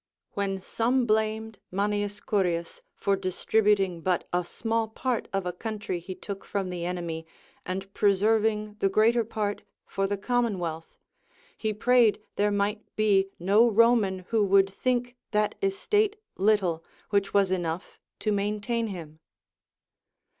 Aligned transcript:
When 0.31 0.59
some 0.61 1.05
blamed 1.05 1.59
M.' 1.71 2.09
Curius 2.27 2.81
for 2.95 3.15
distribut 3.15 3.79
ing 3.79 4.01
but 4.01 4.27
a 4.33 4.43
small 4.43 4.87
part 4.87 5.27
of 5.31 5.45
a 5.45 5.53
country 5.53 5.99
he 5.99 6.15
took 6.15 6.43
from 6.43 6.71
the 6.71 6.85
enemy, 6.85 7.27
and 7.67 7.93
preser\ang 7.93 8.77
the 8.79 8.89
greater 8.89 9.23
part 9.23 9.61
for 9.85 10.07
the 10.07 10.17
commonwealth, 10.17 10.97
he 11.55 11.71
prayed 11.71 12.19
there 12.35 12.49
might 12.49 12.81
be 12.95 13.27
no 13.37 13.69
Roman 13.69 14.25
who 14.29 14.49
Avould 14.49 14.71
think 14.71 15.15
that 15.29 15.53
estate 15.61 16.15
little 16.35 16.83
Avhich 17.13 17.31
was 17.35 17.51
enough 17.51 17.99
to 18.21 18.31
maintain 18.31 18.87
him. 18.87 19.19